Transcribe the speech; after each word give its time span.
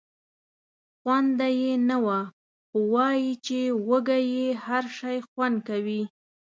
خونده 0.99 1.47
یې 1.61 1.73
نه 1.89 1.97
وه 2.05 2.19
خو 2.67 2.77
وایي 2.93 3.31
چې 3.45 3.59
وږی 3.89 4.21
یې 4.35 4.47
هر 4.65 4.83
شی 4.97 5.17
خوند 5.27 5.57
کوي. 5.69 6.01